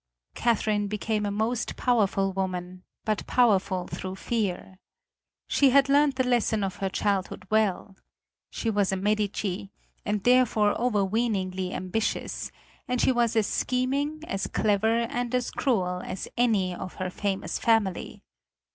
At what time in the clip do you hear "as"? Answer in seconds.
13.35-13.45, 14.27-14.47, 15.35-15.51, 16.03-16.27